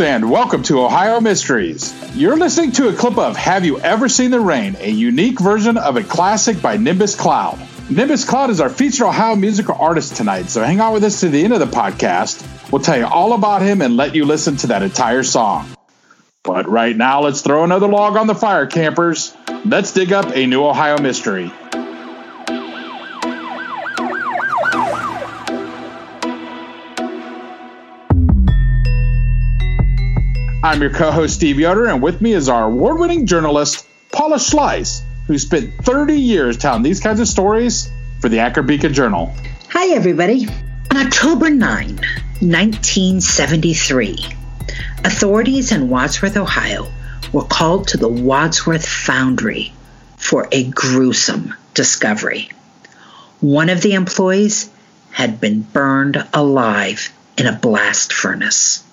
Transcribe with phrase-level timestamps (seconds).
[0.00, 1.94] and welcome to Ohio Mysteries.
[2.16, 5.76] You're listening to a clip of Have You Ever Seen the Rain, a unique version
[5.76, 7.58] of a classic by Nimbus Cloud.
[7.90, 11.28] Nimbus Cloud is our featured Ohio musical artist tonight, so hang out with us to
[11.28, 12.72] the end of the podcast.
[12.72, 15.68] We'll tell you all about him and let you listen to that entire song.
[16.42, 19.36] But right now, let's throw another log on the fire, campers.
[19.64, 21.52] Let's dig up a new Ohio mystery.
[30.64, 34.36] I'm your co host, Steve Yoder, and with me is our award winning journalist, Paula
[34.38, 37.90] Schleis, who spent 30 years telling these kinds of stories
[38.22, 39.30] for the Akron Beacon Journal.
[39.68, 40.48] Hi, everybody.
[40.90, 41.96] On October 9,
[42.38, 44.24] 1973,
[45.04, 46.90] authorities in Wadsworth, Ohio
[47.30, 49.70] were called to the Wadsworth Foundry
[50.16, 52.48] for a gruesome discovery.
[53.42, 54.70] One of the employees
[55.10, 58.83] had been burned alive in a blast furnace.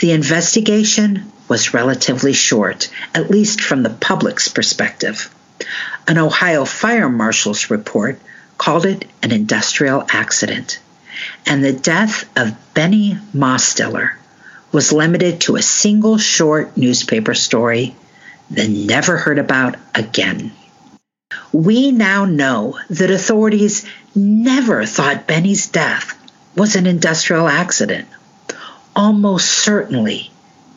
[0.00, 5.34] The investigation was relatively short, at least from the public's perspective.
[6.06, 8.20] An Ohio fire marshal's report
[8.56, 10.78] called it an industrial accident,
[11.46, 14.12] and the death of Benny Mostiller
[14.70, 17.96] was limited to a single short newspaper story,
[18.50, 20.52] then never heard about again.
[21.52, 26.14] We now know that authorities never thought Benny's death
[26.56, 28.08] was an industrial accident
[28.98, 30.28] almost certainly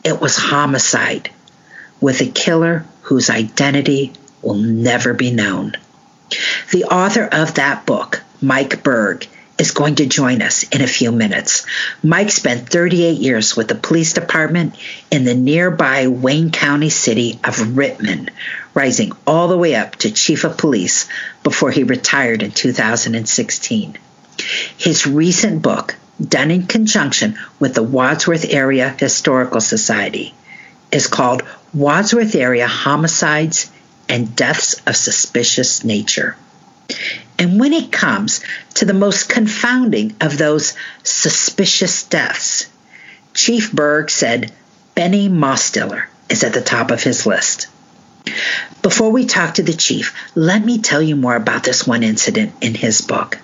[0.04, 1.28] it was homicide
[2.00, 4.12] with a killer whose identity
[4.42, 5.72] will never be known.
[6.70, 9.26] The author of that book, Mike Berg,
[9.58, 11.66] is going to join us in a few minutes.
[12.02, 14.76] Mike spent 38 years with the police department
[15.10, 18.30] in the nearby Wayne County city of Rittman,
[18.72, 21.08] rising all the way up to chief of police
[21.42, 23.98] before he retired in 2016.
[24.78, 25.96] His recent book,
[26.28, 30.34] done in conjunction with the Wadsworth Area Historical Society,
[30.90, 31.42] is called
[31.74, 33.70] Wadsworth Area Homicides
[34.08, 36.36] and Deaths of Suspicious Nature.
[37.38, 38.44] And when it comes
[38.74, 42.68] to the most confounding of those suspicious deaths,
[43.34, 44.52] Chief Berg said
[44.94, 47.68] Benny Mostiller is at the top of his list.
[48.82, 52.52] Before we talk to the chief, let me tell you more about this one incident
[52.60, 53.38] in his book.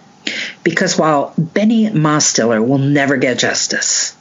[0.63, 4.17] Because while Benny Mostiller will never get justice,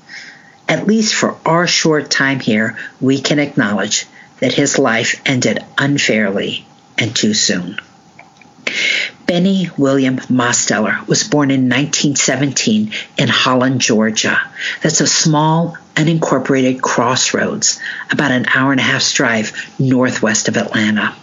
[0.68, 4.06] at least for our short time here, we can acknowledge
[4.40, 6.66] that his life ended unfairly
[6.98, 7.80] and too soon.
[9.26, 14.42] Benny William Mostiller was born in 1917 in Holland, Georgia.
[14.82, 17.80] That's a small, unincorporated crossroads
[18.10, 21.14] about an hour and a half's drive northwest of Atlanta.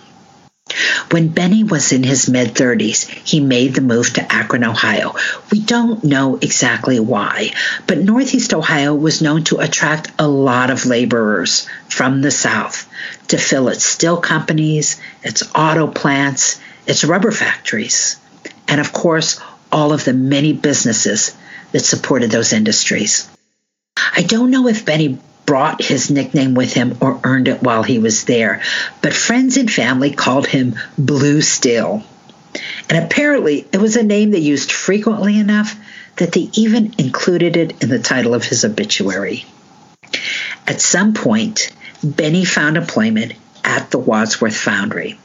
[1.10, 5.14] When Benny was in his mid 30s, he made the move to Akron, Ohio.
[5.52, 7.52] We don't know exactly why,
[7.86, 12.88] but Northeast Ohio was known to attract a lot of laborers from the South
[13.28, 18.16] to fill its steel companies, its auto plants, its rubber factories,
[18.66, 21.36] and of course, all of the many businesses
[21.72, 23.28] that supported those industries.
[23.96, 27.98] I don't know if Benny brought his nickname with him or earned it while he
[27.98, 28.62] was there,
[29.02, 32.02] but friends and family called him Blue Steel.
[32.88, 35.76] And apparently, it was a name they used frequently enough
[36.16, 39.44] that they even included it in the title of his obituary.
[40.66, 41.70] At some point,
[42.02, 45.18] Benny found employment at the Wadsworth Foundry.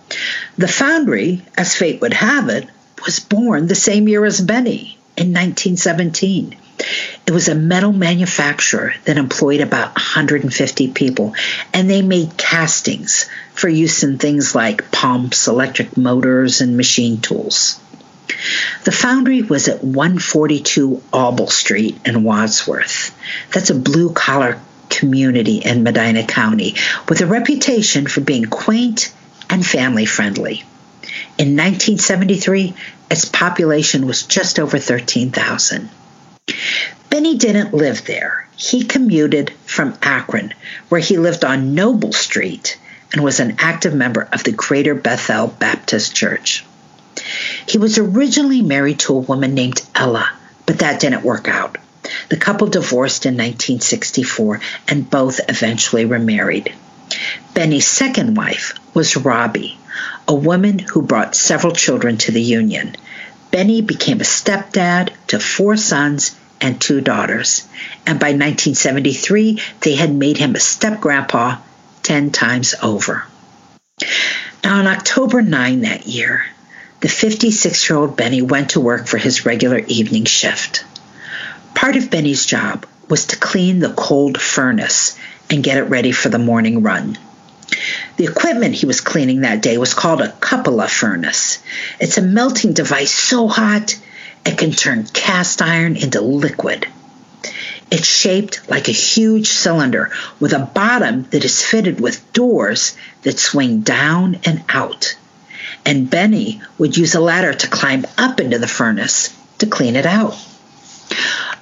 [0.57, 2.67] The foundry, as fate would have it,
[3.05, 6.55] was born the same year as Benny in 1917.
[7.27, 11.35] It was a metal manufacturer that employed about 150 people,
[11.73, 17.79] and they made castings for use in things like pumps, electric motors, and machine tools.
[18.85, 23.15] The foundry was at 142 Auble Street in Wadsworth.
[23.53, 26.75] That's a blue collar community in Medina County
[27.07, 29.13] with a reputation for being quaint
[29.49, 30.63] and family friendly.
[31.37, 32.73] In 1973,
[33.11, 35.89] its population was just over 13,000.
[37.09, 38.47] Benny didn't live there.
[38.55, 40.53] He commuted from Akron,
[40.89, 42.77] where he lived on Noble Street
[43.11, 46.63] and was an active member of the Greater Bethel Baptist Church.
[47.67, 50.29] He was originally married to a woman named Ella,
[50.65, 51.77] but that didn't work out.
[52.29, 56.73] The couple divorced in 1964 and both eventually remarried.
[57.53, 59.77] Benny's second wife was Robbie,
[60.27, 62.95] a woman who brought several children to the union.
[63.51, 67.67] Benny became a stepdad to four sons and two daughters.
[68.05, 71.57] And by 1973, they had made him a step grandpa
[72.03, 73.25] 10 times over.
[74.63, 76.45] Now, on October 9 that year,
[77.01, 80.83] the 56 year old Benny went to work for his regular evening shift.
[81.75, 85.17] Part of Benny's job was to clean the cold furnace
[85.49, 87.17] and get it ready for the morning run.
[88.17, 91.59] The equipment he was cleaning that day was called a cupola furnace.
[91.99, 93.95] It's a melting device so hot
[94.45, 96.87] it can turn cast iron into liquid.
[97.91, 103.39] It's shaped like a huge cylinder with a bottom that is fitted with doors that
[103.39, 105.15] swing down and out.
[105.85, 110.05] And Benny would use a ladder to climb up into the furnace to clean it
[110.05, 110.37] out.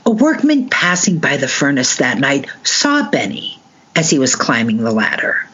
[0.06, 3.60] A workman passing by the furnace that night saw Benny
[3.96, 5.48] as he was climbing the ladder.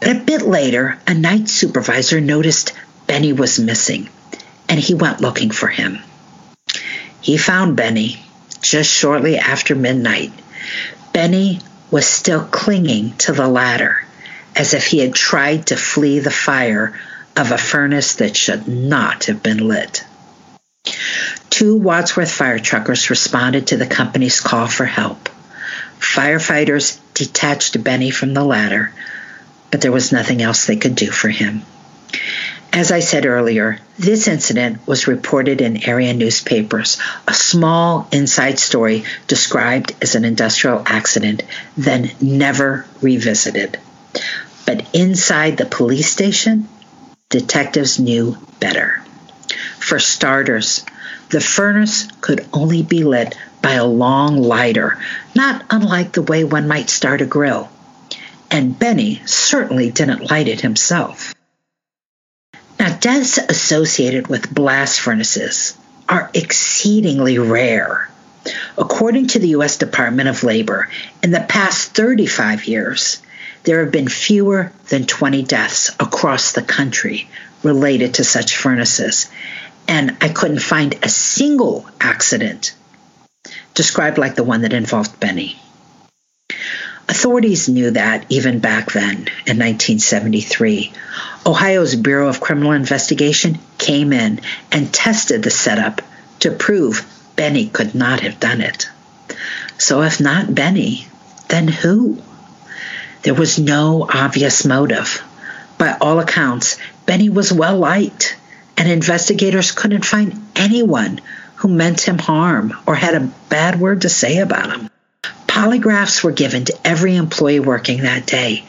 [0.00, 2.72] But a bit later, a night supervisor noticed
[3.06, 4.08] Benny was missing,
[4.72, 5.98] and he went looking for him.
[7.20, 8.18] He found Benny
[8.62, 10.32] just shortly after midnight.
[11.12, 11.60] Benny
[11.90, 14.02] was still clinging to the ladder
[14.56, 16.98] as if he had tried to flee the fire
[17.36, 20.04] of a furnace that should not have been lit.
[21.50, 25.28] Two Wadsworth fire truckers responded to the company's call for help.
[25.98, 28.90] Firefighters detached Benny from the ladder,
[29.70, 31.60] but there was nothing else they could do for him.
[32.74, 36.96] As I said earlier, this incident was reported in area newspapers,
[37.28, 41.42] a small inside story described as an industrial accident,
[41.76, 43.78] then never revisited.
[44.64, 46.66] But inside the police station,
[47.28, 49.02] detectives knew better.
[49.78, 50.84] For starters,
[51.28, 54.98] the furnace could only be lit by a long lighter,
[55.34, 57.68] not unlike the way one might start a grill
[58.52, 61.34] and Benny certainly didn't light it himself.
[62.82, 68.10] Now, deaths associated with blast furnaces are exceedingly rare.
[68.76, 69.76] According to the U.S.
[69.76, 70.88] Department of Labor,
[71.22, 73.22] in the past 35 years,
[73.62, 77.28] there have been fewer than 20 deaths across the country
[77.62, 79.30] related to such furnaces,
[79.86, 82.74] and I couldn't find a single accident
[83.74, 85.61] described like the one that involved Benny.
[87.12, 90.94] Authorities knew that even back then in 1973.
[91.44, 96.00] Ohio's Bureau of Criminal Investigation came in and tested the setup
[96.40, 97.04] to prove
[97.36, 98.88] Benny could not have done it.
[99.76, 101.06] So, if not Benny,
[101.48, 102.16] then who?
[103.24, 105.22] There was no obvious motive.
[105.76, 108.38] By all accounts, Benny was well liked,
[108.78, 111.20] and investigators couldn't find anyone
[111.56, 114.88] who meant him harm or had a bad word to say about him.
[115.52, 118.64] Polygraphs were given to every employee working that day,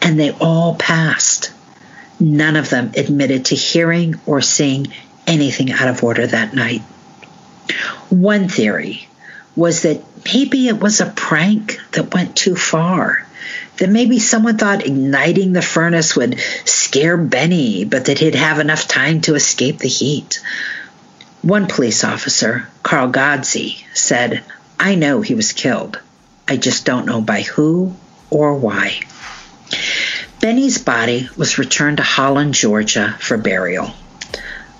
[0.00, 1.50] and they all passed.
[2.20, 4.92] None of them admitted to hearing or seeing
[5.26, 6.82] anything out of order that night.
[8.10, 9.08] One theory
[9.56, 13.26] was that maybe it was a prank that went too far.
[13.78, 18.86] That maybe someone thought igniting the furnace would scare Benny, but that he'd have enough
[18.86, 20.40] time to escape the heat.
[21.42, 24.44] One police officer, Carl Godsey, said,
[24.78, 25.98] I know he was killed.
[26.50, 27.94] I just don't know by who
[28.28, 28.98] or why.
[30.40, 33.92] Benny's body was returned to Holland, Georgia for burial.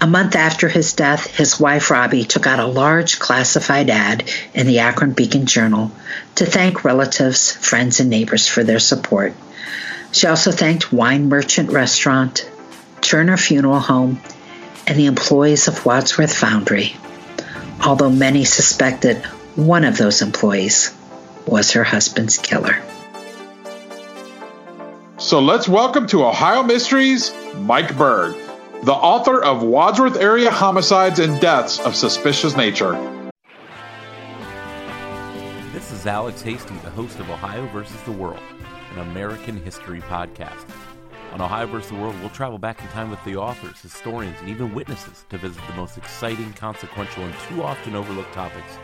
[0.00, 4.66] A month after his death, his wife Robbie took out a large classified ad in
[4.66, 5.92] the Akron Beacon Journal
[6.34, 9.32] to thank relatives, friends, and neighbors for their support.
[10.10, 12.50] She also thanked Wine Merchant Restaurant,
[13.00, 14.20] Turner Funeral Home,
[14.88, 16.96] and the employees of Wadsworth Foundry,
[17.80, 19.18] although many suspected
[19.54, 20.96] one of those employees
[21.46, 22.76] was her husband's killer.
[25.18, 28.34] So let's welcome to Ohio Mysteries Mike Berg,
[28.84, 32.92] the author of Wadsworth Area Homicides and Deaths of Suspicious Nature.
[35.72, 38.40] This is Alex Hasty, the host of Ohio versus the World,
[38.94, 40.68] an American history podcast.
[41.32, 41.90] On Ohio vs.
[41.90, 45.38] the World, we'll travel back in time with the authors, historians, and even witnesses to
[45.38, 48.78] visit the most exciting, consequential, and too often overlooked topics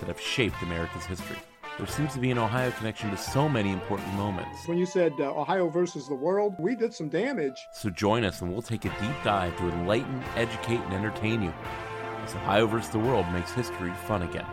[0.00, 1.36] that have shaped America's history.
[1.78, 4.68] There seems to be an Ohio connection to so many important moments.
[4.68, 7.56] When you said uh, Ohio versus the world, we did some damage.
[7.72, 11.52] So join us and we'll take a deep dive to enlighten, educate, and entertain you
[12.22, 14.46] as Ohio versus the world makes history fun again.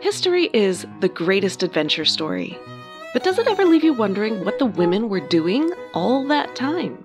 [0.00, 2.56] History is the greatest adventure story.
[3.12, 7.04] But does it ever leave you wondering what the women were doing all that time?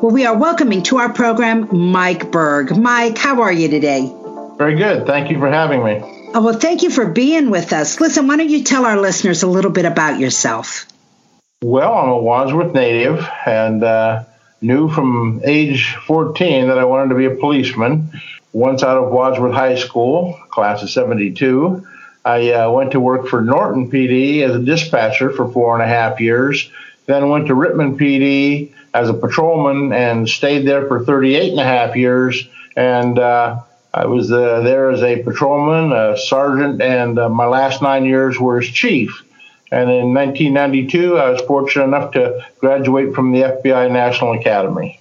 [0.00, 2.76] Well, we are welcoming to our program Mike Berg.
[2.76, 4.08] Mike, how are you today?
[4.56, 5.08] Very good.
[5.08, 5.98] Thank you for having me.
[6.34, 8.00] Oh, well, thank you for being with us.
[8.00, 10.86] Listen, why don't you tell our listeners a little bit about yourself?
[11.64, 14.22] Well, I'm a Wadsworth native and uh,
[14.60, 18.12] knew from age 14 that I wanted to be a policeman.
[18.52, 21.84] Once out of Wadsworth High School, class of 72,
[22.24, 25.92] I uh, went to work for Norton PD as a dispatcher for four and a
[25.92, 26.70] half years.
[27.08, 31.64] Then went to Rittman PD as a patrolman and stayed there for 38 and a
[31.64, 32.46] half years.
[32.76, 33.62] And uh,
[33.94, 38.38] I was uh, there as a patrolman, a sergeant, and uh, my last nine years
[38.38, 39.24] were as chief.
[39.72, 45.00] And in 1992, I was fortunate enough to graduate from the FBI National Academy.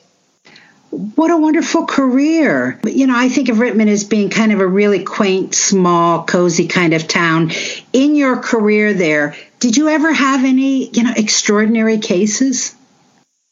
[0.89, 2.79] What a wonderful career.
[2.85, 6.67] You know, I think of Rittman as being kind of a really quaint, small, cozy
[6.67, 7.51] kind of town.
[7.91, 12.75] In your career there, did you ever have any, you know, extraordinary cases?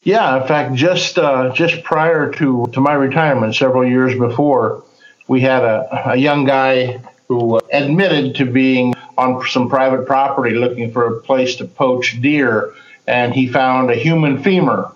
[0.02, 4.84] Yeah, in fact, just uh, just prior to, to my retirement, several years before,
[5.26, 10.92] we had a, a young guy who admitted to being on some private property looking
[10.92, 12.72] for a place to poach deer,
[13.08, 14.92] and he found a human femur.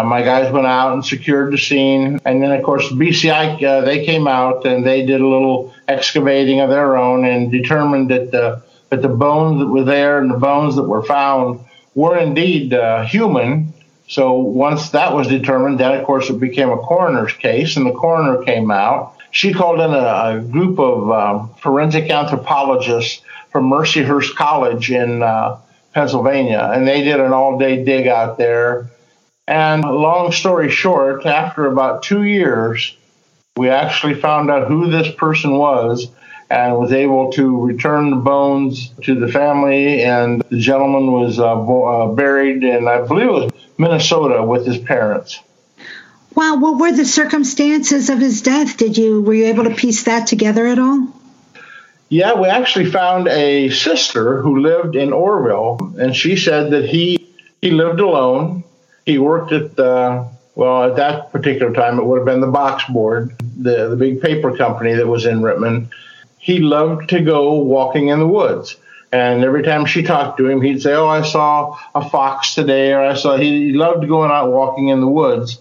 [0.00, 3.80] My guys went out and secured the scene, and then of course the BCI uh,
[3.80, 8.30] they came out and they did a little excavating of their own and determined that
[8.30, 8.62] the
[8.96, 11.60] that the bones that were there and the bones that were found
[11.94, 13.72] were indeed uh, human.
[14.08, 17.92] So once that was determined, then of course it became a coroner's case, and the
[17.92, 19.14] coroner came out.
[19.30, 25.58] She called in a, a group of um, forensic anthropologists from Mercyhurst College in uh,
[25.92, 28.90] Pennsylvania, and they did an all-day dig out there.
[29.48, 32.96] And long story short, after about two years,
[33.56, 36.08] we actually found out who this person was
[36.48, 40.02] and was able to return the bones to the family.
[40.02, 44.66] And the gentleman was uh, bo- uh, buried in, I believe it was Minnesota, with
[44.66, 45.40] his parents.
[46.34, 48.76] Wow, what were the circumstances of his death?
[48.76, 51.08] Did you were you able to piece that together at all?
[52.10, 57.34] Yeah, we actually found a sister who lived in Orrville, and she said that he
[57.62, 58.64] he lived alone.
[59.06, 62.84] He worked at the well at that particular time it would have been the box
[62.84, 65.88] board, the the big paper company that was in Rittman.
[66.46, 68.76] He loved to go walking in the woods.
[69.10, 72.92] And every time she talked to him, he'd say, "Oh, I saw a fox today,"
[72.92, 75.58] or "I saw." He loved going out walking in the woods.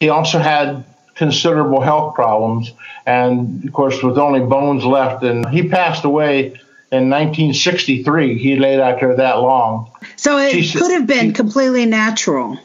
[0.00, 0.82] He also had
[1.14, 2.72] considerable health problems.
[3.04, 6.54] And of course, with only bones left, and he passed away
[6.90, 8.38] in 1963.
[8.38, 9.90] He laid out there that long.
[10.16, 12.58] So it she, could have been completely natural.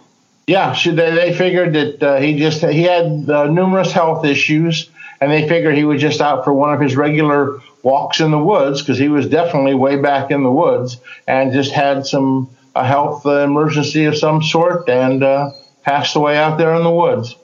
[0.47, 4.88] Yeah, she, they, they figured that uh, he just he had uh, numerous health issues,
[5.21, 8.39] and they figured he was just out for one of his regular walks in the
[8.39, 10.97] woods because he was definitely way back in the woods
[11.27, 15.51] and just had some a health emergency of some sort and uh,
[15.83, 17.35] passed away out there in the woods.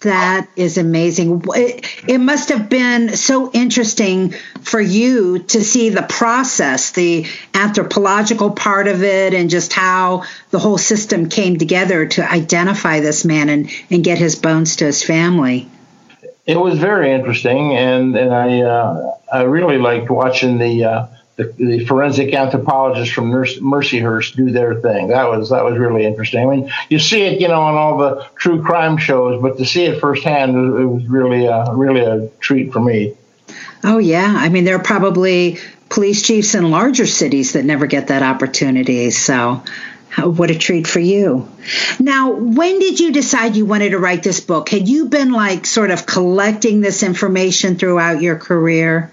[0.00, 1.42] That is amazing.
[1.48, 8.52] It, it, must have been so interesting for you to see the process, the anthropological
[8.52, 13.50] part of it, and just how the whole system came together to identify this man
[13.50, 15.68] and, and get his bones to his family.
[16.46, 20.84] It was very interesting, and, and I, uh, I really liked watching the.
[20.84, 21.06] Uh,
[21.36, 25.08] the, the forensic anthropologists from Mercyhurst do their thing.
[25.08, 26.46] That was that was really interesting.
[26.46, 29.64] I mean, you see it, you know, on all the true crime shows, but to
[29.64, 33.14] see it firsthand, it was really a, really a treat for me.
[33.82, 38.08] Oh yeah, I mean, there are probably police chiefs in larger cities that never get
[38.08, 39.10] that opportunity.
[39.10, 39.62] So.
[40.16, 41.48] What a treat for you.
[41.98, 44.68] Now, when did you decide you wanted to write this book?
[44.68, 49.10] Had you been like sort of collecting this information throughout your career?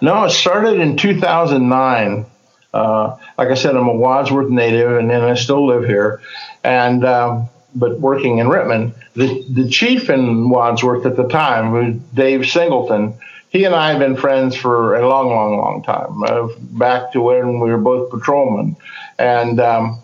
[0.00, 2.26] No, it started in 2009.
[2.72, 6.20] Uh, like I said, I'm a Wadsworth native, and, then I still live here,
[6.64, 8.94] and um, but working in Rittman.
[9.14, 13.14] The the chief in Wadsworth at the time, Dave Singleton,
[13.54, 17.22] he and I have been friends for a long, long, long time, uh, back to
[17.22, 18.76] when we were both patrolmen,
[19.18, 19.98] and um,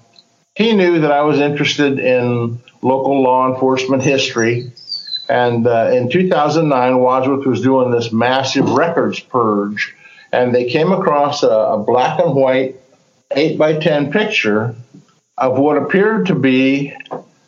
[0.54, 4.72] he knew that I was interested in local law enforcement history.
[5.28, 9.94] And uh, in 2009, Wadsworth was doing this massive records purge,
[10.32, 12.76] and they came across a, a black and white
[13.30, 14.74] 8 by 10 picture
[15.38, 16.94] of what appeared to be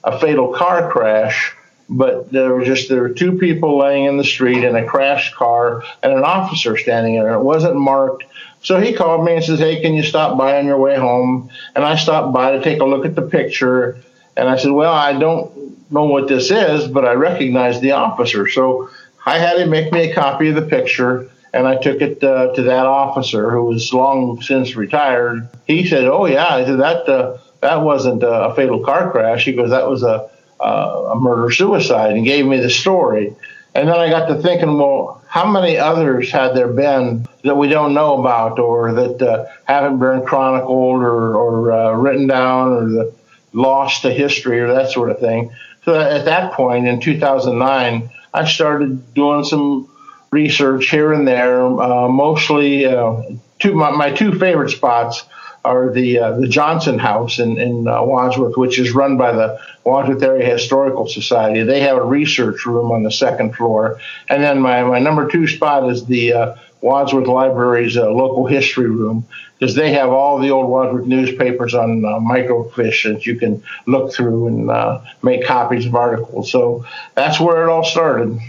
[0.04, 1.54] a fatal car crash
[1.92, 5.34] but there were just there were two people laying in the street in a crashed
[5.34, 7.34] car and an officer standing there.
[7.34, 8.24] It wasn't marked.
[8.62, 11.50] So he called me and says, "Hey, can you stop by on your way home?"
[11.74, 13.98] And I stopped by to take a look at the picture.
[14.36, 15.52] And I said, "Well, I don't
[15.90, 18.48] know what this is, but I recognize the officer.
[18.48, 18.88] So
[19.26, 22.54] I had him make me a copy of the picture, and I took it uh,
[22.54, 25.46] to that officer who was long since retired.
[25.66, 29.44] He said, "Oh yeah," I said that uh, that wasn't a fatal car crash.
[29.44, 30.30] He goes, "That was a
[30.62, 33.34] uh, a murder suicide and gave me the story.
[33.74, 37.68] And then I got to thinking, well, how many others had there been that we
[37.68, 42.88] don't know about or that uh, haven't been chronicled or, or uh, written down or
[42.88, 43.14] the,
[43.54, 45.50] lost to history or that sort of thing?
[45.84, 49.88] So at that point in 2009, I started doing some
[50.30, 53.22] research here and there, uh, mostly uh,
[53.64, 55.24] my, my two favorite spots
[55.64, 59.60] are the uh, the Johnson House in in uh, Wadsworth, which is run by the
[59.84, 61.62] Wadsworth Area Historical Society.
[61.62, 65.46] They have a research room on the second floor, and then my my number two
[65.46, 69.24] spot is the uh, Wadsworth Library's uh, local history room
[69.58, 74.12] because they have all the old Wadsworth newspapers on uh, microfiche that you can look
[74.12, 76.50] through and uh, make copies of articles.
[76.50, 78.40] So that's where it all started.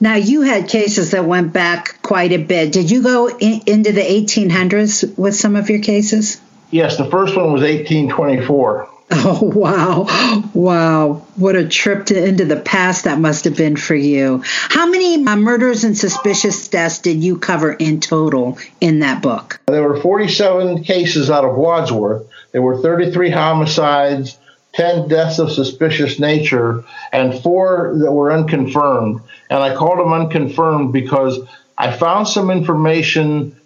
[0.00, 2.72] Now, you had cases that went back quite a bit.
[2.72, 6.40] Did you go in, into the 1800s with some of your cases?
[6.72, 8.88] Yes, the first one was 1824.
[9.14, 10.06] Oh, wow.
[10.54, 11.26] Wow.
[11.36, 14.42] What a trip to, into the past that must have been for you.
[14.46, 19.60] How many uh, murders and suspicious deaths did you cover in total in that book?
[19.66, 22.26] There were 47 cases out of Wadsworth.
[22.52, 24.38] There were 33 homicides,
[24.72, 29.20] 10 deaths of suspicious nature, and four that were unconfirmed.
[29.50, 31.38] And I called them unconfirmed because
[31.76, 33.56] I found some information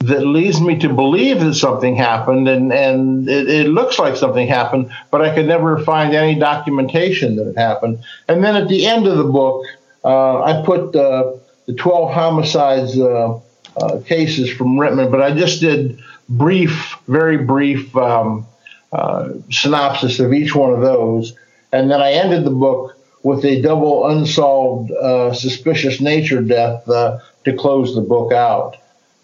[0.00, 4.46] that leads me to believe that something happened and, and it, it, looks like something
[4.46, 8.04] happened, but I could never find any documentation that it happened.
[8.28, 9.64] And then at the end of the book,
[10.04, 11.32] uh, I put uh,
[11.66, 13.40] the 12 homicides uh,
[13.78, 18.46] uh cases from Rittman, but I just did brief, very brief um,
[18.92, 21.34] uh, synopsis of each one of those.
[21.72, 27.52] And then I ended the book with a double unsolved uh, suspicious nature death to
[27.56, 28.76] close the book out.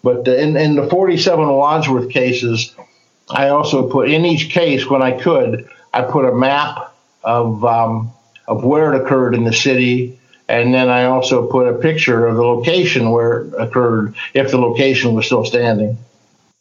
[0.03, 2.75] But in, in the 47 Wadsworth cases,
[3.29, 8.11] I also put in each case when I could, I put a map of um,
[8.47, 12.35] of where it occurred in the city, and then I also put a picture of
[12.35, 15.97] the location where it occurred if the location was still standing.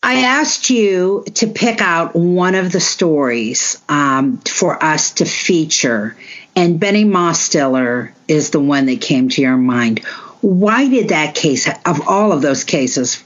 [0.05, 6.17] I asked you to pick out one of the stories um, for us to feature,
[6.55, 10.01] and Benny Mostiller is the one that came to your mind.
[10.41, 13.23] Why did that case, of all of those cases,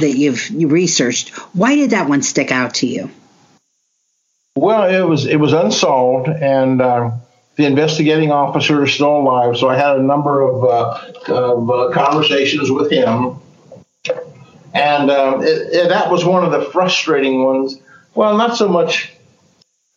[0.00, 1.30] that you've you researched.
[1.54, 3.10] Why did that one stick out to you?
[4.56, 7.12] Well, it was it was unsolved, and uh,
[7.56, 9.56] the investigating officer is still alive.
[9.56, 13.36] So I had a number of, uh, of uh, conversations with him,
[14.74, 17.78] and um, it, it, that was one of the frustrating ones.
[18.14, 19.12] Well, not so much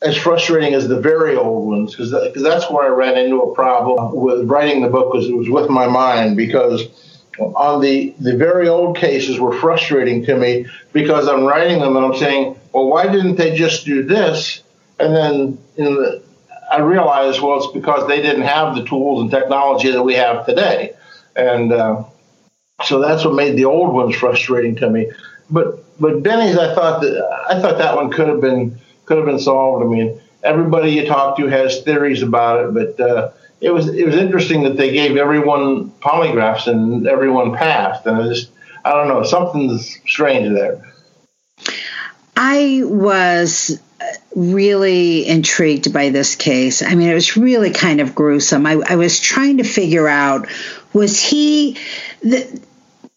[0.02, 3.56] as frustrating as the very old ones, because that, that's where I ran into a
[3.56, 5.14] problem with writing the book.
[5.14, 6.84] Was it was with my mind because
[7.40, 12.06] on the, the very old cases were frustrating to me because I'm writing them and
[12.06, 14.62] I'm saying, well, why didn't they just do this?
[15.00, 16.24] And then the,
[16.72, 20.46] I realized, well, it's because they didn't have the tools and technology that we have
[20.46, 20.94] today.
[21.36, 22.04] And uh,
[22.84, 25.12] so that's what made the old ones frustrating to me.
[25.50, 29.26] But but Benny's, I thought that I thought that one could have been could have
[29.26, 29.86] been solved.
[29.86, 33.32] I mean, everybody you talk to has theories about it, but uh,
[33.64, 38.28] it was it was interesting that they gave everyone polygraphs and everyone passed, and I
[38.28, 38.50] just
[38.84, 40.94] I don't know something's strange there.
[42.36, 46.82] I was uh, really intrigued by this case.
[46.82, 48.66] I mean, it was really kind of gruesome.
[48.66, 50.50] I, I was trying to figure out
[50.92, 51.78] was he
[52.22, 52.62] the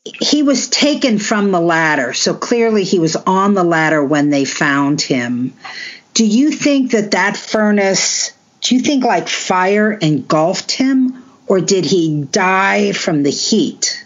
[0.04, 4.44] he was taken from the ladder, so clearly he was on the ladder when they
[4.44, 5.54] found him.
[6.14, 8.35] Do you think that that furnace
[8.66, 14.04] do you think like fire engulfed him, or did he die from the heat?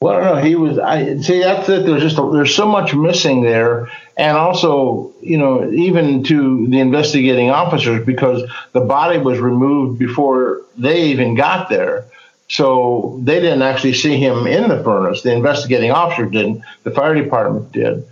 [0.00, 0.42] Well, know.
[0.42, 0.80] He was.
[0.80, 1.40] I see.
[1.40, 1.86] That's it.
[1.86, 6.80] There's just a, there's so much missing there, and also, you know, even to the
[6.80, 12.04] investigating officers because the body was removed before they even got there,
[12.48, 15.22] so they didn't actually see him in the furnace.
[15.22, 16.62] The investigating officer didn't.
[16.82, 18.04] The fire department did.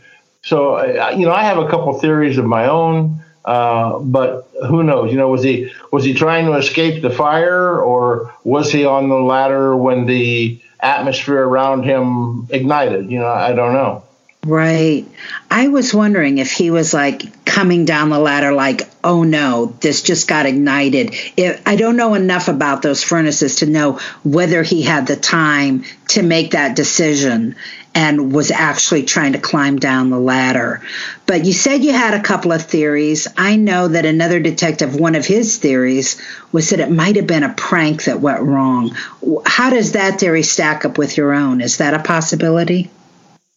[0.44, 3.24] So, you know, I have a couple theories of my own.
[3.46, 5.12] Uh, but who knows?
[5.12, 9.08] You know, was he was he trying to escape the fire, or was he on
[9.08, 13.10] the ladder when the atmosphere around him ignited?
[13.10, 14.02] You know, I don't know.
[14.46, 15.04] Right.
[15.50, 20.02] I was wondering if he was like coming down the ladder, like, oh no, this
[20.02, 21.16] just got ignited.
[21.36, 25.84] It, I don't know enough about those furnaces to know whether he had the time
[26.10, 27.56] to make that decision
[27.92, 30.80] and was actually trying to climb down the ladder.
[31.26, 33.26] But you said you had a couple of theories.
[33.36, 37.42] I know that another detective, one of his theories was that it might have been
[37.42, 38.96] a prank that went wrong.
[39.44, 41.60] How does that theory stack up with your own?
[41.60, 42.90] Is that a possibility?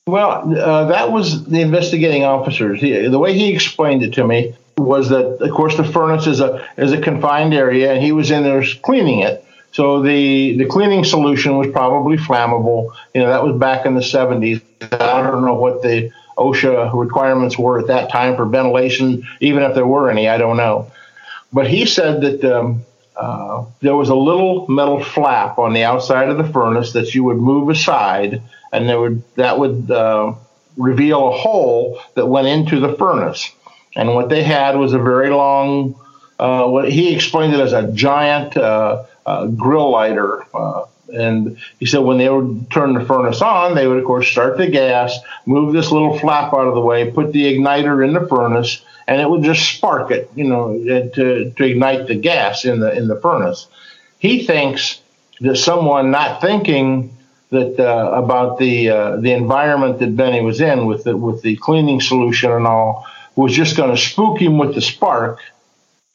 [0.10, 2.80] Well, uh, that was the investigating officers.
[2.80, 6.40] He, the way he explained it to me, was that, of course, the furnace is
[6.40, 9.46] a is a confined area, and he was in there cleaning it.
[9.72, 12.92] So the the cleaning solution was probably flammable.
[13.14, 14.62] You know, that was back in the 70s.
[14.82, 19.76] I don't know what the OSHA requirements were at that time for ventilation, even if
[19.76, 20.28] there were any.
[20.28, 20.92] I don't know.
[21.52, 26.30] But he said that um, uh, there was a little metal flap on the outside
[26.30, 30.34] of the furnace that you would move aside, and there would that would uh,
[30.78, 33.52] reveal a hole that went into the furnace.
[33.96, 36.00] And what they had was a very long,
[36.40, 40.46] uh, what he explained it as a giant uh, uh, grill lighter.
[40.54, 44.28] Uh, and he said when they would turn the furnace on, they would, of course,
[44.28, 48.14] start the gas, move this little flap out of the way, put the igniter in
[48.14, 52.64] the furnace, and it would just spark it, you know, to, to ignite the gas
[52.64, 53.66] in the in the furnace.
[54.20, 55.02] He thinks
[55.42, 57.18] that someone not thinking
[57.52, 61.56] that uh, about the uh, the environment that Benny was in with the, with the
[61.58, 65.40] cleaning solution and all was just going to spook him with the spark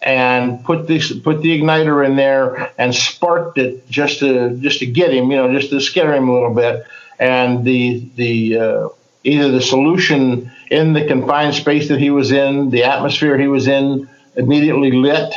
[0.00, 4.86] and put this put the igniter in there and sparked it just to just to
[4.86, 6.86] get him, you know, just to scare him a little bit.
[7.18, 8.88] And the the uh,
[9.24, 13.66] either the solution in the confined space that he was in, the atmosphere he was
[13.66, 15.34] in, immediately lit,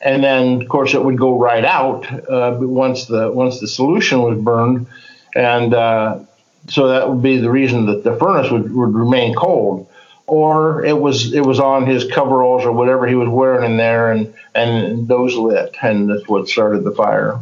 [0.00, 4.22] and then of course it would go right out uh, once the once the solution
[4.22, 4.86] was burned,
[5.34, 6.20] and uh,
[6.68, 9.88] so that would be the reason that the furnace would, would remain cold
[10.28, 14.12] or it was it was on his coveralls or whatever he was wearing in there,
[14.12, 17.40] and and those lit, and that's what started the fire.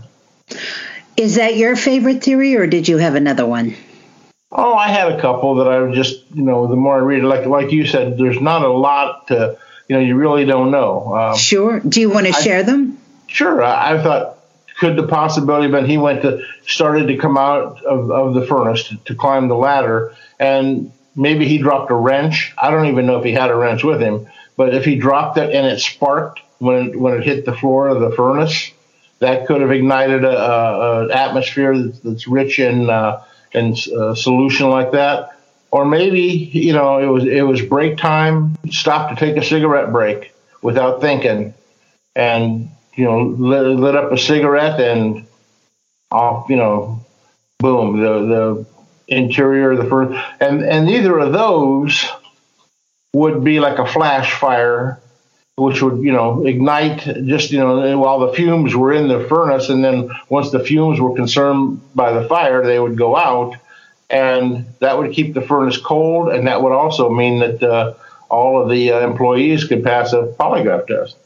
[1.16, 3.74] Is that your favorite theory, or did you have another one?
[4.52, 7.46] Oh, I had a couple that I just you know the more I read, like
[7.46, 11.14] like you said, there's not a lot to you know you really don't know.
[11.14, 11.80] Um, sure.
[11.80, 12.98] Do you want to share them?
[13.26, 13.62] Sure.
[13.62, 14.35] I, I, thought
[14.78, 18.46] could the possibility have been he went to started to come out of, of the
[18.46, 22.54] furnace to, to climb the ladder and maybe he dropped a wrench.
[22.58, 25.38] I don't even know if he had a wrench with him, but if he dropped
[25.38, 28.70] it and it sparked when it, when it hit the floor of the furnace,
[29.18, 34.14] that could have ignited a, a, a atmosphere that's, that's, rich in uh, in uh,
[34.14, 35.30] solution like that.
[35.70, 38.56] Or maybe you know it was it was break time.
[38.70, 41.54] Stopped to take a cigarette break without thinking,
[42.14, 45.26] and you know lit, lit up a cigarette and
[46.10, 47.04] off you know
[47.58, 48.66] boom the the
[49.08, 52.04] interior of the first, and and neither of those
[53.12, 55.00] would be like a flash fire,
[55.56, 59.68] which would you know ignite just you know while the fumes were in the furnace,
[59.68, 63.56] and then once the fumes were consumed by the fire, they would go out,
[64.10, 67.94] and that would keep the furnace cold, and that would also mean that uh,
[68.28, 71.16] all of the uh, employees could pass a polygraph test.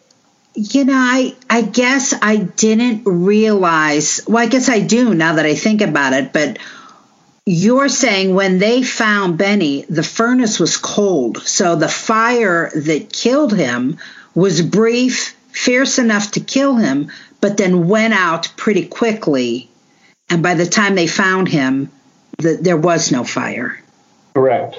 [0.55, 4.21] You know, I I guess I didn't realize.
[4.27, 6.59] Well, I guess I do now that I think about it, but
[7.47, 11.39] you're saying when they found Benny, the furnace was cold.
[11.43, 13.99] So the fire that killed him
[14.35, 17.11] was brief, fierce enough to kill him,
[17.41, 19.69] but then went out pretty quickly.
[20.29, 21.91] And by the time they found him,
[22.39, 23.81] the, there was no fire.
[24.35, 24.77] Correct.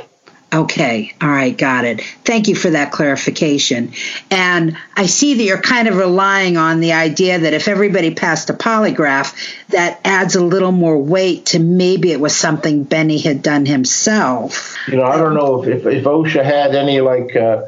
[0.53, 1.13] Okay.
[1.21, 1.57] All right.
[1.57, 2.01] Got it.
[2.25, 3.93] Thank you for that clarification.
[4.29, 8.49] And I see that you're kind of relying on the idea that if everybody passed
[8.49, 9.33] a polygraph,
[9.69, 14.75] that adds a little more weight to maybe it was something Benny had done himself.
[14.89, 17.63] You know, I don't know if, if, if OSHA had any like, uh,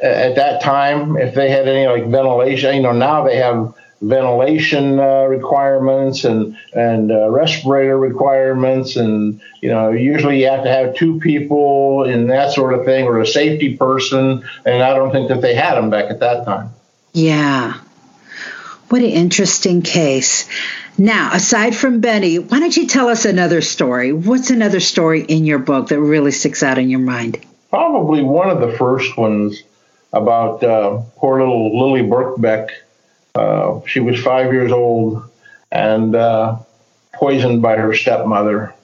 [0.00, 5.00] at that time, if they had any like ventilation, you know, now they have ventilation
[5.00, 10.94] uh, requirements and and uh, respirator requirements and you know usually you have to have
[10.94, 15.28] two people and that sort of thing or a safety person and I don't think
[15.28, 16.70] that they had them back at that time.
[17.12, 17.74] Yeah.
[18.88, 20.48] What an interesting case.
[20.96, 24.12] Now, aside from Benny, why don't you tell us another story?
[24.12, 27.44] What's another story in your book that really sticks out in your mind?
[27.70, 29.62] Probably one of the first ones
[30.12, 32.70] about uh, poor little Lily Birkbeck
[33.34, 35.28] uh, she was five years old
[35.70, 36.58] and uh,
[37.14, 38.74] poisoned by her stepmother.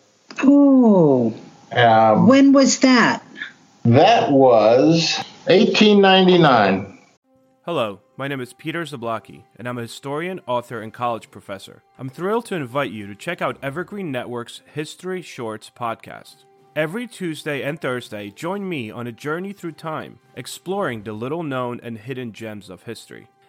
[0.43, 1.35] Oh.
[1.73, 3.23] Um, when was that?
[3.85, 6.99] That was 1899.
[7.65, 11.83] Hello, my name is Peter Zablocki, and I'm a historian, author, and college professor.
[11.99, 16.45] I'm thrilled to invite you to check out Evergreen Network's History Shorts podcast.
[16.77, 21.81] Every Tuesday and Thursday, join me on a journey through time, exploring the little known
[21.83, 23.29] and hidden gems of history.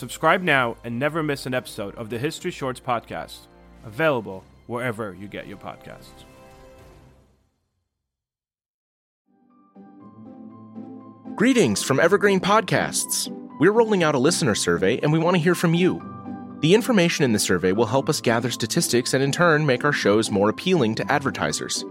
[0.00, 3.48] Subscribe now and never miss an episode of the History Shorts podcast,
[3.84, 6.24] available wherever you get your podcasts.
[11.36, 13.28] Greetings from Evergreen Podcasts.
[13.60, 16.02] We're rolling out a listener survey and we want to hear from you.
[16.60, 19.92] The information in the survey will help us gather statistics and in turn make our
[19.92, 21.84] shows more appealing to advertisers.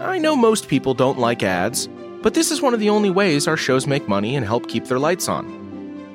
[0.00, 1.86] I know most people don't like ads,
[2.22, 4.86] but this is one of the only ways our shows make money and help keep
[4.86, 5.65] their lights on.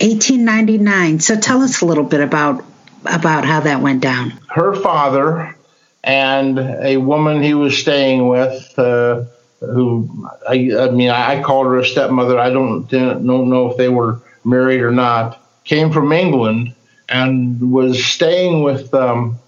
[0.00, 1.20] 1899.
[1.20, 2.64] So tell us a little bit about
[3.04, 4.32] about how that went down.
[4.48, 5.56] Her father
[6.04, 9.24] and a woman he was staying with, uh,
[9.60, 12.38] who I, I, mean, I called her a stepmother.
[12.38, 15.40] I don't don't know if they were married or not.
[15.64, 16.74] Came from England
[17.08, 19.38] and was staying with um,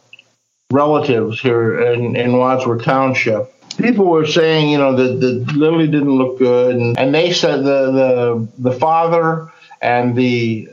[0.70, 6.16] relatives here in, in Wadsworth Township people were saying, you know, that, that Lily didn't
[6.16, 9.50] look good, and, and they said the, the the father
[9.80, 10.68] and the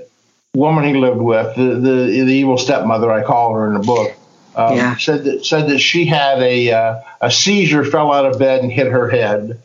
[0.54, 4.13] woman he lived with, the, the, the evil stepmother, I call her in the book,
[4.56, 4.98] um, yeah.
[4.98, 8.72] said that said that she had a uh, a seizure, fell out of bed and
[8.72, 9.62] hit her head.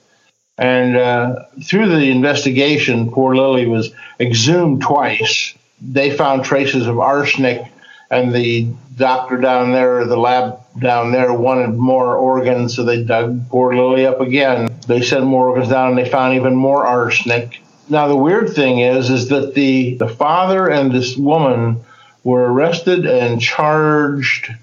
[0.58, 5.54] And uh, through the investigation, poor Lily was exhumed twice.
[5.80, 7.72] They found traces of arsenic,
[8.10, 13.48] and the doctor down there, the lab down there, wanted more organs, so they dug
[13.48, 14.68] poor Lily up again.
[14.86, 17.62] They sent more organs down, and they found even more arsenic.
[17.88, 21.84] Now the weird thing is, is that the the father and this woman
[22.24, 24.54] were arrested and charged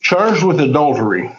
[0.00, 1.30] charged with adultery.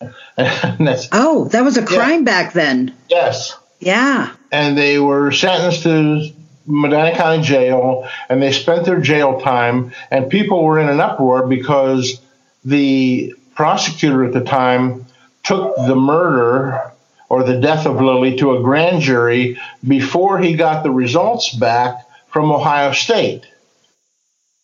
[0.38, 2.24] oh, that was a crime yeah.
[2.24, 2.94] back then.
[3.08, 3.56] Yes.
[3.78, 4.34] Yeah.
[4.50, 6.30] And they were sentenced to
[6.66, 9.92] Medina County Jail, and they spent their jail time.
[10.10, 12.20] And people were in an uproar because
[12.64, 15.06] the prosecutor at the time
[15.42, 16.93] took the murder
[17.28, 22.06] or the death of Lily to a grand jury before he got the results back
[22.28, 23.46] from Ohio State.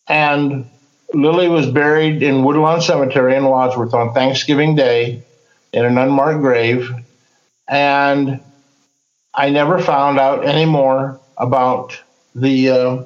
[0.07, 0.69] And
[1.13, 5.23] Lily was buried in Woodlawn Cemetery in Wadsworth on Thanksgiving Day
[5.73, 6.89] in an unmarked grave.
[7.67, 8.41] And
[9.33, 11.99] I never found out any more about
[12.35, 13.03] the, uh,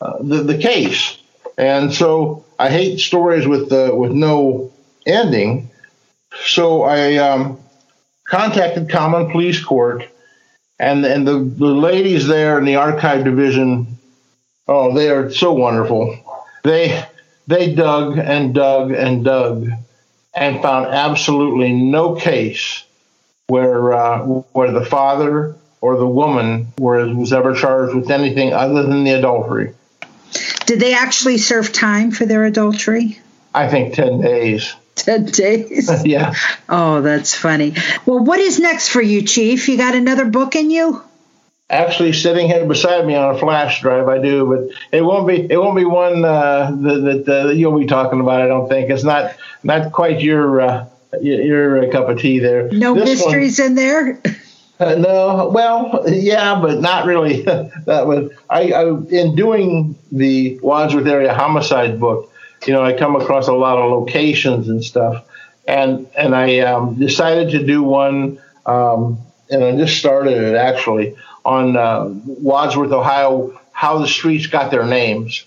[0.00, 1.18] uh, the, the case.
[1.60, 4.72] And so I hate stories with uh, with no
[5.06, 5.70] ending.
[6.44, 7.59] So I um,
[8.30, 10.08] contacted Common Pleas Court,
[10.78, 13.98] and and the, the ladies there in the archive division,
[14.66, 16.16] oh, they are so wonderful.
[16.62, 17.04] They
[17.46, 19.68] they dug and dug and dug,
[20.34, 22.84] and found absolutely no case
[23.48, 28.82] where uh, where the father or the woman was, was ever charged with anything other
[28.82, 29.74] than the adultery.
[30.66, 33.18] Did they actually serve time for their adultery?
[33.54, 34.74] I think 10 days.
[35.02, 35.90] 10 days?
[36.04, 36.34] yeah.
[36.68, 37.74] Oh, that's funny.
[38.06, 39.68] Well, what is next for you, Chief?
[39.68, 41.02] You got another book in you?
[41.68, 45.46] Actually, sitting here beside me on a flash drive, I do, but it won't be
[45.48, 48.42] it won't be one uh, that, that uh, you'll be talking about.
[48.42, 50.86] I don't think it's not not quite your uh,
[51.20, 52.68] your, cup of tea there.
[52.72, 54.20] No this mysteries one, in there.
[54.80, 57.42] Uh, no, well, yeah, but not really.
[57.42, 62.29] that was I, I, in doing the Wadsworth area homicide book.
[62.66, 65.24] You know, I come across a lot of locations and stuff,
[65.66, 69.18] and and I um, decided to do one, um,
[69.48, 74.84] and I just started it actually on uh, Wadsworth, Ohio, how the streets got their
[74.84, 75.44] names.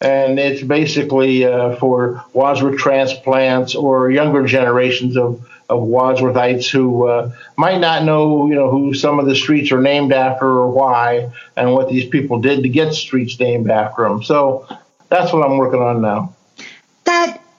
[0.00, 7.30] And it's basically uh, for Wadsworth transplants or younger generations of of Wadsworthites who uh,
[7.56, 11.32] might not know, you know, who some of the streets are named after or why,
[11.56, 14.22] and what these people did to get streets named after them.
[14.22, 14.66] So
[15.08, 16.34] that's what I'm working on now.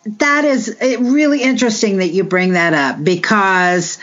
[0.05, 3.99] That is really interesting that you bring that up because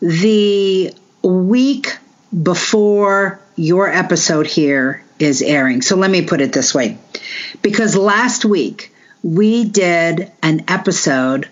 [0.00, 1.96] the week
[2.42, 5.82] before your episode here is airing.
[5.82, 6.98] So let me put it this way.
[7.62, 11.48] Because last week we did an episode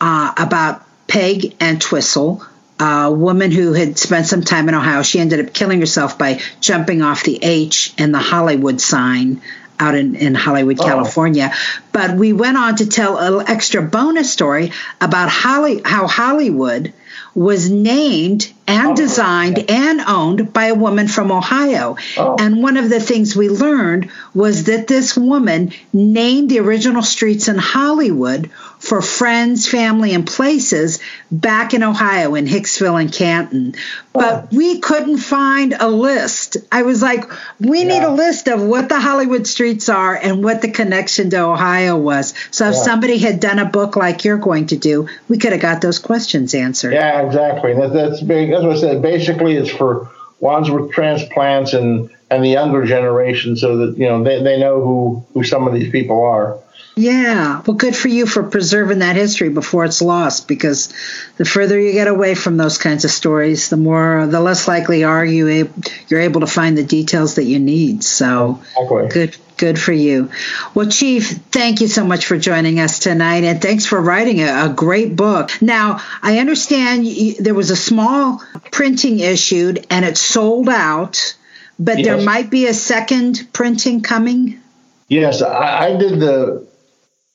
[0.00, 2.44] uh, about Peg Entwistle,
[2.78, 5.02] a woman who had spent some time in Ohio.
[5.02, 9.40] She ended up killing herself by jumping off the H in the Hollywood sign
[9.80, 10.84] out in, in Hollywood, oh.
[10.84, 11.52] California.
[11.92, 16.92] But we went on to tell an extra bonus story about Holly, how Hollywood
[17.34, 21.96] was named and oh, designed and owned by a woman from Ohio.
[22.16, 22.36] Oh.
[22.38, 27.48] And one of the things we learned was that this woman named the original streets
[27.48, 33.74] in Hollywood for friends, family, and places back in Ohio, in Hicksville and Canton.
[34.12, 34.56] But oh.
[34.56, 36.56] we couldn't find a list.
[36.70, 37.24] I was like,
[37.60, 41.40] we need a list of what the Hollywood streets are and what the connection to
[41.40, 42.34] Ohio was.
[42.50, 42.82] So if Yeah.
[42.82, 45.98] somebody had done a book like you're going to do, we could have got those
[45.98, 46.92] questions answered.
[46.92, 47.74] Yeah, exactly.
[47.74, 48.50] That, that's big.
[48.50, 49.02] That's what I said.
[49.02, 50.10] Basically, it's for
[50.40, 55.26] Wadsworth transplants and and the younger generation, so that you know they, they know who
[55.34, 56.58] who some of these people are.
[56.98, 57.62] Yeah.
[57.64, 60.92] Well, good for you for preserving that history before it's lost because
[61.36, 65.04] the further you get away from those kinds of stories, the more, the less likely
[65.04, 68.02] are you ab- you're able to find the details that you need.
[68.02, 69.08] So Exactly.
[69.10, 70.32] good, good for you.
[70.74, 74.64] Well, Chief, thank you so much for joining us tonight and thanks for writing a,
[74.64, 75.50] a great book.
[75.62, 81.36] Now, I understand y there was a small printing issued and it sold out,
[81.78, 84.60] but there might be a second printing coming.
[85.06, 86.67] Yes, I, I did the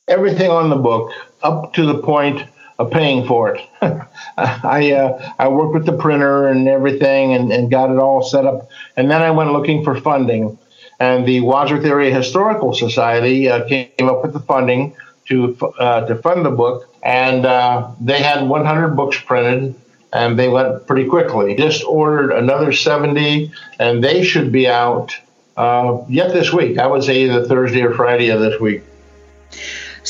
[0.08, 1.12] everything on the book
[1.42, 2.44] up to the point
[2.80, 3.62] of paying for it.
[4.38, 8.46] I uh, I worked with the printer and everything and, and got it all set
[8.46, 10.58] up, and then I went looking for funding,
[11.00, 14.96] and the Wadsworth Area Historical Society uh, came up with the funding
[15.28, 19.76] to uh, to fund the book, and uh, they had 100 books printed.
[20.16, 21.56] And they went pretty quickly.
[21.56, 25.18] Just ordered another 70, and they should be out
[25.58, 26.78] uh, yet this week.
[26.78, 28.84] I would say either Thursday or Friday of this week.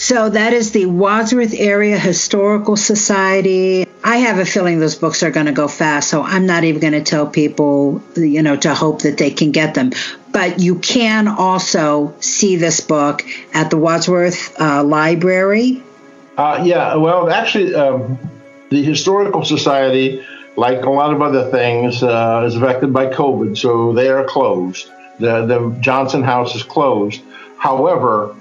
[0.04, 3.88] So that is the Wadsworth Area Historical Society.
[4.04, 6.82] I have a feeling those books are going to go fast, so I'm not even
[6.82, 9.94] going to tell people, you know, to hope that they can get them.
[10.34, 15.82] But you can also see this book at the Wadsworth uh, Library.
[16.38, 18.20] Uh, yeah, well, actually, um,
[18.72, 20.22] the Historical Society,
[20.58, 24.92] like a lot of other things, uh, is affected by COVID, so they are closed.
[25.22, 27.22] The, the Johnson House is closed.
[27.58, 28.36] However,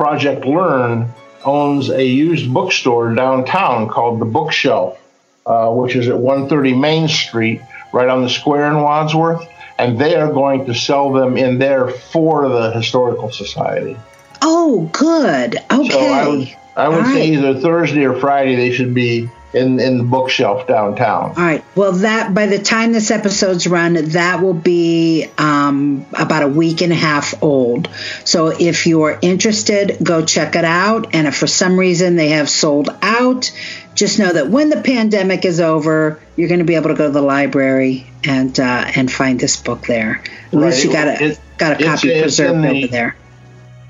[0.00, 1.12] Project Learn
[1.44, 4.98] owns a used bookstore downtown called The Bookshelf,
[5.44, 7.60] uh, which is at 130 Main Street,
[7.92, 9.46] right on the square in Wadsworth.
[9.78, 13.94] And they are going to sell them in there for the Historical Society.
[14.40, 15.56] Oh, good.
[15.70, 15.90] Okay.
[15.90, 17.38] So I would, I would say right.
[17.38, 21.30] either Thursday or Friday they should be in, in the bookshelf downtown.
[21.30, 21.64] All right.
[21.74, 26.82] Well, that by the time this episode's run, that will be um, about a week
[26.82, 27.88] and a half old.
[28.24, 31.14] So if you're interested, go check it out.
[31.14, 33.50] And if for some reason they have sold out,
[33.94, 37.06] just know that when the pandemic is over, you're going to be able to go
[37.08, 40.22] to the library and uh, and find this book there.
[40.52, 40.84] Least Right.
[40.84, 43.16] you got a It- got a copy it's preserved the- over there.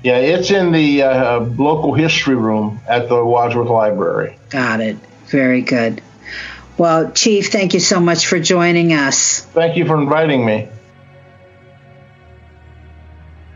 [0.03, 4.35] Yeah, it's in the uh, local history room at the Wadsworth Library.
[4.49, 4.97] Got it.
[5.31, 6.01] Very good.
[6.77, 9.41] Well, Chief, thank you so much for joining us.
[9.41, 10.67] Thank you for inviting me.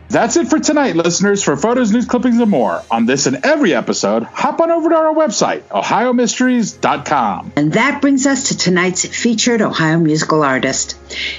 [0.07, 1.43] That's it for tonight, listeners.
[1.43, 4.95] For photos, news clippings, and more on this and every episode, hop on over to
[4.95, 7.53] our website, ohiomysteries.com.
[7.57, 10.97] And that brings us to tonight's featured Ohio musical artist.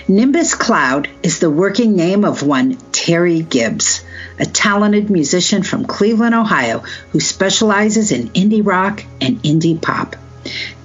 [0.09, 4.05] Nimbus Cloud is the working name of one Terry Gibbs,
[4.39, 6.81] a talented musician from Cleveland, Ohio,
[7.13, 10.17] who specializes in indie rock and indie pop.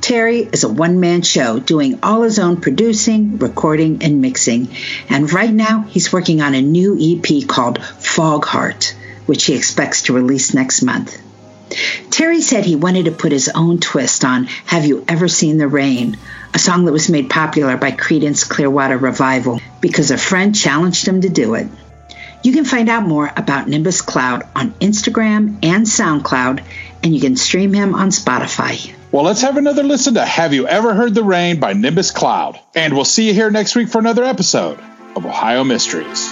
[0.02, 4.70] Terry is a one man show doing all his own producing, recording, and mixing.
[5.10, 8.94] And right now, he's working on a new EP called Fogheart,
[9.26, 11.18] which he expects to release next month.
[12.10, 15.68] Terry said he wanted to put his own twist on Have You Ever Seen the
[15.68, 16.18] Rain,
[16.54, 21.22] a song that was made popular by Creedence Clearwater Revival because a friend challenged him
[21.22, 21.68] to do it.
[22.44, 26.64] You can find out more about Nimbus Cloud on Instagram and SoundCloud,
[27.04, 28.94] and you can stream him on Spotify.
[29.12, 32.58] Well, let's have another listen to Have You Ever Heard the Rain by Nimbus Cloud.
[32.74, 34.80] And we'll see you here next week for another episode
[35.18, 36.32] of Ohio Mysteries.